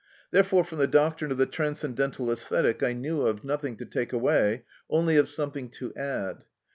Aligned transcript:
Therefore 0.31 0.63
from 0.63 0.79
the 0.79 0.87
doctrine 0.87 1.29
of 1.31 1.37
the 1.37 1.45
Transcendental 1.45 2.25
Æsthetic 2.25 2.81
I 2.81 2.93
knew 2.93 3.21
of 3.27 3.43
nothing 3.43 3.77
to 3.77 3.85
take 3.85 4.11
away, 4.11 4.63
only 4.89 5.15
of 5.15 5.29
something 5.29 5.69
to 5.77 5.93
add. 5.95 6.43